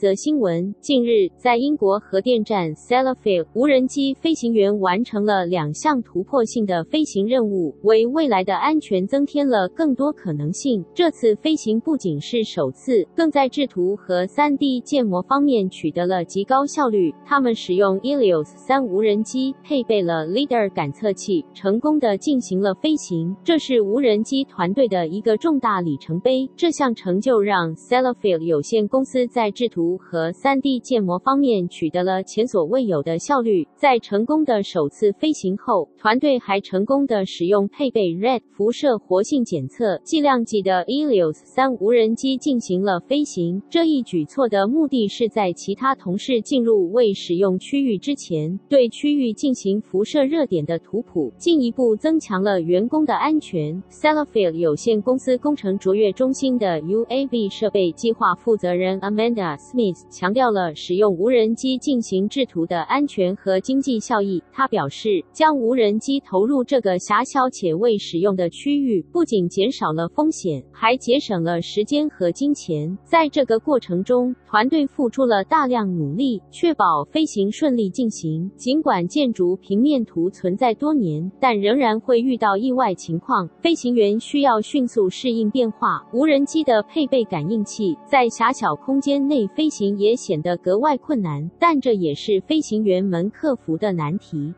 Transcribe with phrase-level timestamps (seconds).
[0.00, 10.82] 则新闻：近日，在英国核电站 Sellafield，无人机飞行员完成了两项突破性的飞行任务，为未来的安全增添了更多可能性。
[10.94, 17.14] 这次飞行不仅是首次，更在制图和 3D 建模方面取得了极高效率。
[17.26, 23.36] 他们使用 Helios 3无人机，配备了 LiDAR 感测器，成功的进行了飞行。
[23.44, 26.48] 这是无人机团队的一个重大里程碑。
[26.56, 33.66] 这项成就让 Sellafield 有限公司在制图和 3D 建模方面取得了前所未有的效率。
[33.74, 43.62] 在成功的首次飞行后，团队还成功的使用配备 RAD 辐射活性检测计量计的 Helios 3无人机进行了飞行。
[43.70, 53.82] 这一举措的目的是在其他同事进入未使用区域之前，对区域进行辐射热点的图谱，进一步增强了员工的安全。
[53.90, 59.40] Sellafield 有限公司工程卓越中心的 UAV 设备计划负责人 Amanda。
[59.40, 59.79] Smith
[60.10, 64.42] 强调了使用无人机进行制图的安全和经济效益。
[64.52, 72.96] 他表示，将无人机投入这个狭小且未使用的区域，不仅减少了风险，还节省了时间和金钱。
[73.04, 78.50] 在这个过程中，团队付出了大量努力，确保飞行顺利进行。
[78.56, 83.48] 尽管建筑平面图存在多年，但仍然会遇到意外情况。
[83.60, 86.04] 飞行员需要迅速适应变化。
[86.12, 89.46] 无人机的配备感应器，在狭小空间内。
[89.54, 94.52] 飞行也显得格外困难，但这也是飞行员们克服的难题。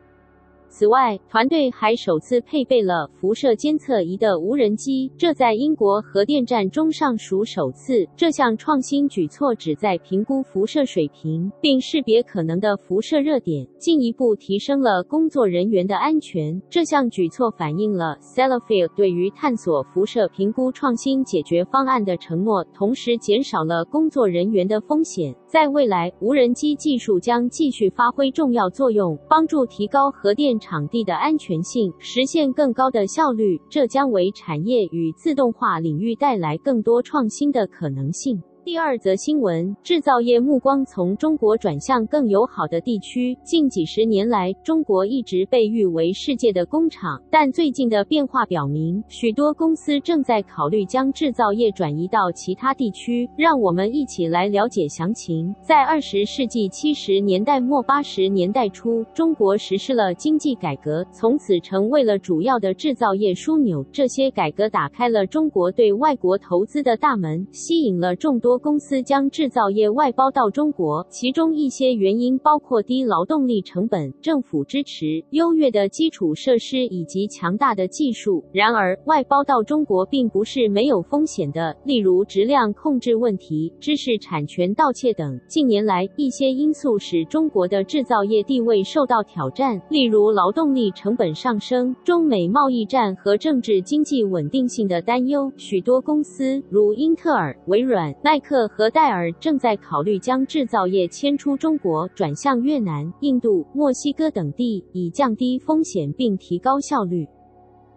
[0.73, 8.09] 此外，团队还首次配备了辐射监测仪的无人机，这在英国核电站中尚属首次。
[8.17, 16.59] 这项创新举措旨在评估辐射水平，并识别可能的辐射热点，进一步提升了工作人员的安全。
[16.71, 25.37] 这项举措反映了 Sellafield 对于探索辐射评估创新解决方案的承诺，同时减少了工作人员的风险。
[25.53, 33.61] 在未来，无人机技术将继续发挥重要作用，帮助提高核电场地的安全性，实现更高的效率。
[33.69, 38.43] 这将为产业与自动化领域带来更多创新的可能性。
[38.65, 43.37] 第二则新闻：制造业目光从中国转向更友好的地区。
[43.43, 53.29] 近几十年来，中国一直被誉为世界的工厂，但最近的变化表明，许多公司正在考虑将制造业转移到其他地区。
[53.37, 55.53] 让我们一起来了解详情。
[55.61, 63.85] 在二十世纪七十年代末八十年代初，中国实施了经济改革，从此成为了主要的制造业枢纽。
[63.91, 68.52] 这些改革打开了中国对外国投资的大门，吸引了众多。
[68.59, 78.45] 公司将制造业外包到中国，其中一些原因包括低劳动力成本、政府支持、优越的基础设施以及强大的技术。
[78.53, 85.39] 然而，外包到中国并不是没有风险的，例如质量控制问题、知识产权盗窃等。
[85.49, 95.53] 近年来，一些因素使中国的制造业地位受到挑战，例如劳动力成本上升、中美贸易战和政治经济稳定性的担忧。
[95.57, 107.27] 许多公司，如英特尔、微软、耐克和戴尔正在考虑将制造业迁出中国，转向越南、印度、墨西哥等地，以降低风险并提高效率。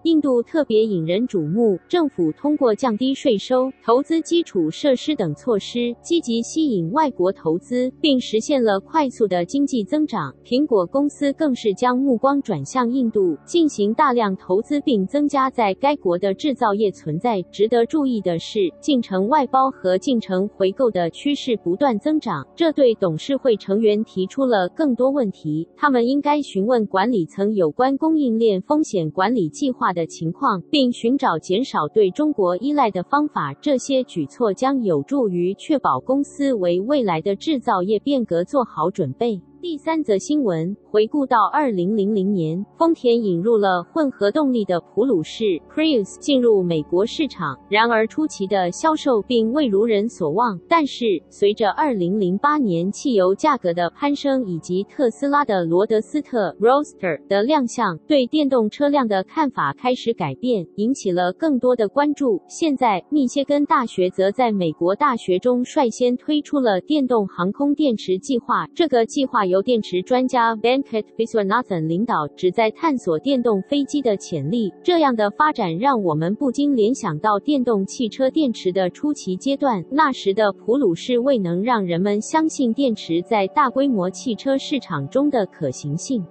[0.05, 10.31] 印度特别引人瞩目，政府通过降低税收、投资基础设施等措施，积极吸引外国投资，并实现了快速的经济增长。
[10.43, 17.41] 苹果公司更是将目光转向印度，进行大量投资，并增加在该国的制造业存在。
[17.51, 25.67] 值得注意的是，进程外包和进程回购的趋势不断增长，这对董事会成员提出了更多问题。
[25.75, 33.51] 他们应该询问管理层有关供应链风险管理计划的情况，并寻找减少对中国依赖的方法。
[33.59, 39.41] 这些举措将有助于确保公司为未来的制造业变革做好准备。
[39.67, 47.58] 第三则新闻，回顾到二零零零年，丰田引入了混合动力的普鲁士 Prius 进入美国市场。
[47.67, 50.59] 然而初期的销售并未如人所望。
[50.70, 62.40] 但是随着二零零八年汽油价格的攀升以及特斯拉的罗德斯特 Roster 的亮相，对电动车辆的看法开始改变，引起了更多的关注。
[62.47, 68.67] 现在，密歇根大学则在美国大学中率先推出了电动航空电池计划。
[68.76, 74.69] 这个计划由由电池专家 Venkat Viswanathan 领导，旨在探索电动飞机的潜力。
[74.84, 86.22] 这样的发展让我们不禁联想到电动汽车电池的初期阶段，那时的普鲁士未能让人们相信电池在大规模汽车市场中的可行性。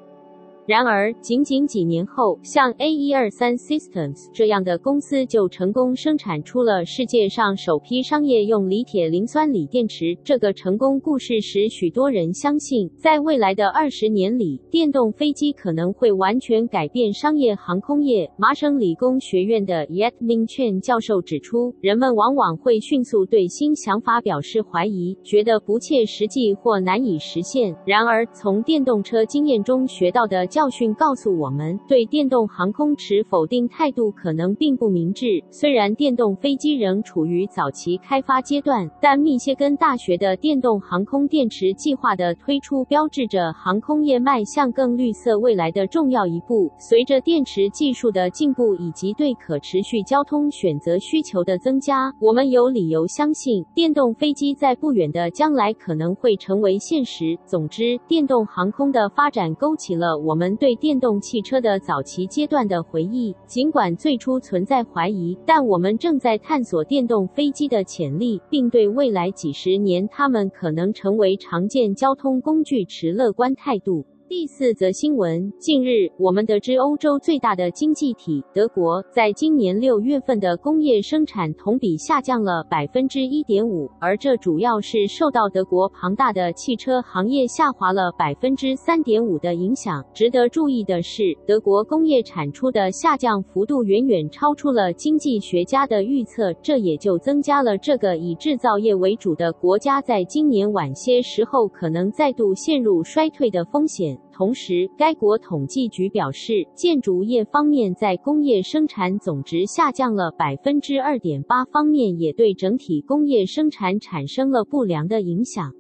[0.67, 10.17] 然而，仅仅几年后，像 A123 Systems 这样的公司就成功生产出了世界上首批商业用锂铁磷酸锂电池。
[10.25, 18.31] 这个成功故事使许多人相信，在未来的二十年里，电动飞机可能会完全改变商业航空业。
[18.39, 27.77] 麻省理工学院的 Yet Ming Chen 教授指出，人们往往会迅速对新想法表示怀疑，觉得不切实际或难以实现。
[27.85, 35.43] 然而，从电动车经验中学到的教训告诉我们，对电动航空持否定态度可能并不明智。
[35.51, 46.71] 虽然电动飞机仍处于早期开发阶段，但密歇根大学的电动航空电池计划的推出，标志着航空业迈向更绿色未来的重要一步。
[46.79, 57.37] 随着电池技术的进步以及对可持续交通选择需求的增加，我们有理由相信，电动飞机在不远的将来可能会成为现实。
[57.45, 60.44] 总之，电动航空的发展勾起了我们。
[60.45, 74.05] 我们对电动汽车的早期阶段的回忆，尽管最初存在怀疑，但我们正在探索电动飞机的潜力，并对未来几十年它们可能成为常见交通工具持乐观态度。
[74.37, 90.05] 第四则新闻：近日，我们得知欧洲最大的经济体德国，在今年六月份的工业生产同比下降了百分之一点五，而这主要是受到德国庞大的汽车行业下滑了百分之三点五的影响。
[90.13, 104.19] 值得注意的是，德国工业产出的下降幅度远远超出了经济学家的预测，这也就增加了这个以制造业为主的国家在今年晚些时候可能再度陷入衰退的风险。
[104.33, 115.73] 同时，该国统计局表示，建筑业方面在工业生产总值下降了百分之二点八，方面也对整体工业生产产生了不良的影响。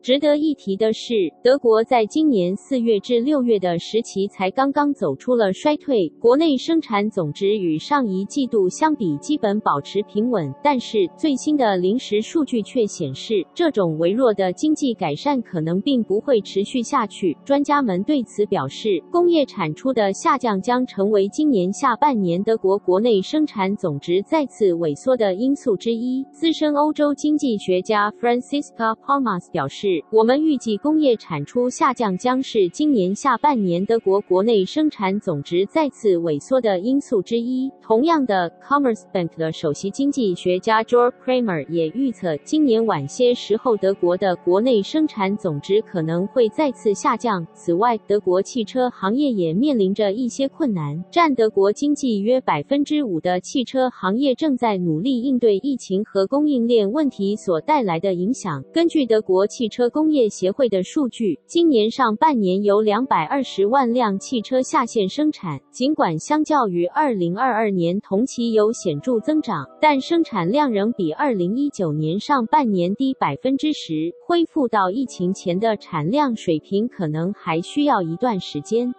[0.00, 1.12] 值得一提的是，
[1.42, 10.54] 德国在今年四月至六月的时期才刚刚走出了衰退，国内生产总值与上一季度相比基本保持平稳。
[10.62, 17.36] 但是最新的临时数据却显示，这种微弱的经济改善可能并不会持续下去。
[17.44, 26.24] 专家们对此表示，工业产出的下降将成为今年下半年德国国内生产总值再次萎缩的因素之一。
[26.30, 29.87] 资深欧洲经济学家 Francisca Palmas 表示。
[30.10, 37.70] 我们预计工业产出下降将是今年下半年德国国内生产总值再次萎缩的因素之一。
[37.82, 47.46] 同样的，Commerzbank 的首席经济学家 Georg Kramer 也预测，今年晚些时候德国的国内生产总值可能会再次下降。
[47.54, 51.04] 此外，德国汽车行业也面临着一些困难。
[51.10, 58.64] 占德国经济约百分之五的汽车行业正在努力应对疫情和供应链问题所带来的影响。
[58.72, 65.60] 根据德国汽车车工业协会的数据，今年上半年有两百二十万辆汽车下线生产。
[65.70, 74.12] 尽管相较于二零二二年同期有显著增长，但生产量仍比二零一九年上半年低百分之十。
[74.26, 78.92] 恢复到疫情前的产量水平可能还需要一段时间。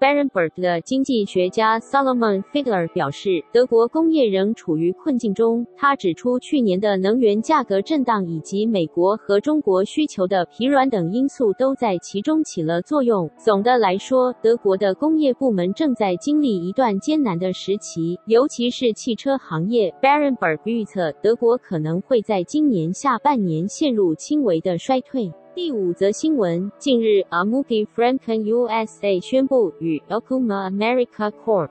[0.00, 5.66] Berenberg 的经济学家 Solomon Figler 表示，德国工业仍处于困境中。
[5.76, 13.28] 他指出，去年的能源价格震荡以及美国和中国需求的疲软等因素都在其中起了作用。
[13.36, 19.92] 总的来说，德国的工业部门正在经历一段艰难的时期，尤其是汽车行业。
[20.00, 25.32] Berenberg 预测，德国可能会在今年下半年陷入轻微的衰退。
[25.60, 31.68] 第五则新闻：近日，Amugi Franken USA 宣布与 Okuma America Corp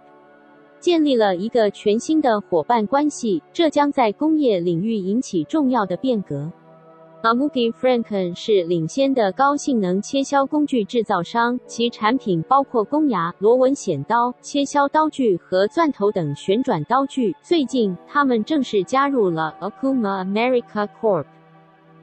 [0.77, 6.51] 建立了一个全新的伙伴关系，这将在工业领域引起重要的变革。
[7.23, 17.33] Amugi Franken 是领先的高性能切削工具制造商，其产品包括攻牙、螺纹铣刀、切削刀具和钻头等旋转刀具。
[17.41, 21.23] 最近，他们正式加入了 Okuma America Corp。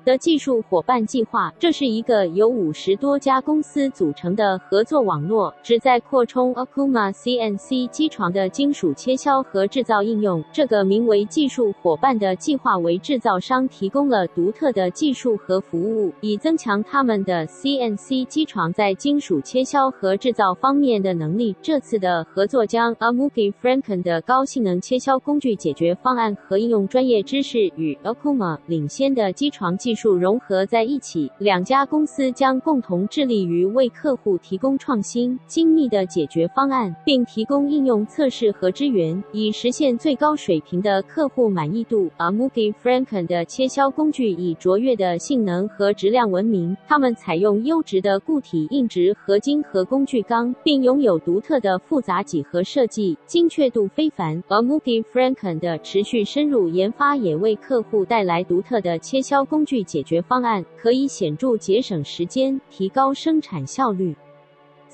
[0.04, 10.44] 的技术伙伴计划，这是一个由五十多家公司组成的合作网络，旨在扩充 Okuma CNC 机床的金属切削和制造应用。
[10.52, 21.56] 这个名为技术伙伴的计划为制造商提供了独特的技术和服务，以增强他们的 CNC 机床在金属切削和制造方面的能力。
[21.62, 42.10] 这次的合作将 Amugi Franken 的高性能切削工具解决方案和应用专业知识与 Okuma 领先的机床技技术融合在一起，两家公司将共同致力于为客户提供创新、精密的解决方案，并提供应用测试和支援，以实现最高水平的客户满意度。
[42.16, 54.42] 而 Mugi Franken 的切削工具以卓越的性能和质量闻名，他们采用优质的固体硬质合金和工具钢，并拥有独特的复杂几何设计，精确度非凡。
[54.48, 64.16] 而 Mugi Franken 的持续深入研发也为客户带来独特的切削工具解决方案，可以显著节省时间，提高生产效率。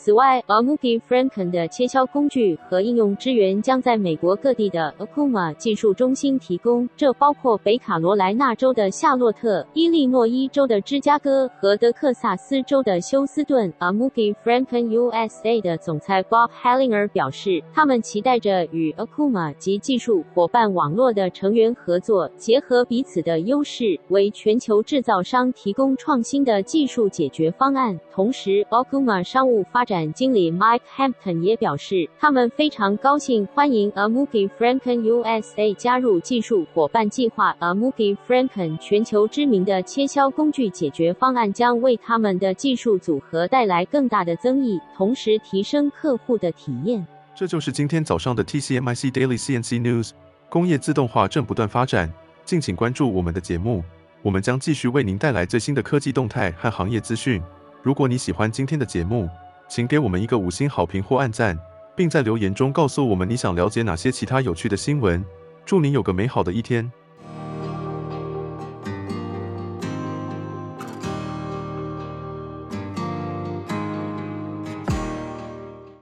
[0.02, 13.70] 此外，Mugi Franken 的切削工具和应用支援将在美国各地的 Okuma 技术中心提供，这包括北卡罗来纳州的夏洛特、伊利诺伊州的芝加哥和德克萨斯州的休斯顿。
[13.78, 28.00] Mugi Franken USA 的总裁 Bob Hellinger 表示，他们期待着与 Okuma 及技术伙伴网络的成员合作，结合彼此的优势，为全球制造商提供创新的技术解决方案。
[28.10, 37.56] 同时，Okuma 商务发展展经理 Mike Hampton 也表示，他们非常高兴欢迎 Amuki Franken USA 加入技术伙伴计划。
[37.58, 47.04] Amuki Franken 全球知名的切削工具解决方案将为他们的技术组合带来更大的增益，同时提升客户的体验。
[47.34, 50.10] 这就是今天早上的 TCMIC Daily CNC News。
[50.48, 52.08] 工业自动化正不断发展，
[52.44, 53.82] 敬请关注我们的节目，
[54.22, 57.42] 我们将继续为您带来最新的科技动态和行业资讯。
[57.82, 59.28] 如果你喜欢今天的节目，
[59.70, 61.56] 请给我们一个五星好评或按赞，
[61.94, 65.24] 并在留言中告诉我们你想了解哪些其他有趣的新闻。
[65.64, 66.90] 祝您有个美好的一天。